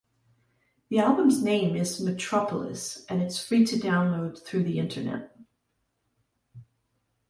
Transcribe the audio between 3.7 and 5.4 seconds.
download through internet.